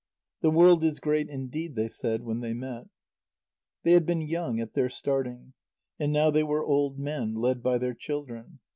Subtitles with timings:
[0.41, 2.85] "The world is great indeed," they said when they met.
[3.83, 5.53] They had been young at their starting,
[5.99, 8.61] and now they were old men, led by their children.